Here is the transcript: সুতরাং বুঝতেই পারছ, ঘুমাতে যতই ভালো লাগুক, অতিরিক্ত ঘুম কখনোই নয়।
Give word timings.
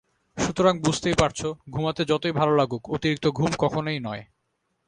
সুতরাং 0.37 0.73
বুঝতেই 0.79 1.13
পারছ, 1.13 1.39
ঘুমাতে 1.69 2.01
যতই 2.05 2.31
ভালো 2.31 2.53
লাগুক, 2.55 2.83
অতিরিক্ত 2.89 3.25
ঘুম 3.29 3.51
কখনোই 3.57 3.99
নয়। 3.99 4.23